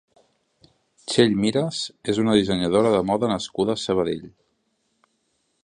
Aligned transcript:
Txell 1.01 1.35
Miras 1.43 1.81
és 2.13 2.21
una 2.23 2.35
dissenyadora 2.39 2.95
de 2.95 3.03
moda 3.11 3.29
nascuda 3.33 3.77
a 3.77 3.83
Sabadell. 3.83 4.25